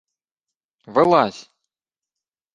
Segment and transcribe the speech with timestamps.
[0.93, 1.49] —Вилазь І